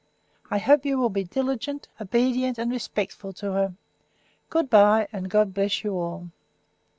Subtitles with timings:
[0.49, 3.73] I hope you will be diligent, obedient, and respectful to her.
[4.49, 6.31] Good bye, and God bless you all."